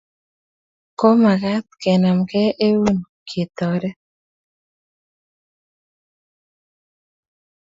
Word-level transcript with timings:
Komakat 0.99 1.65
kenamkei 1.81 2.49
einun 2.65 2.97
ketoret 3.29 3.99